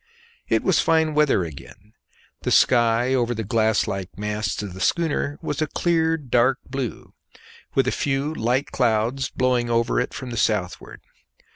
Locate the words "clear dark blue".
5.67-7.13